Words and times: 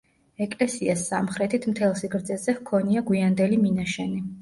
ეკლესიას 0.45 1.03
სამხრეთით 1.11 1.69
მთელ 1.73 1.95
სიგრძეზე 2.01 2.59
ჰქონია 2.59 3.09
გვიანდელი 3.15 3.65
მინაშენი. 3.65 4.29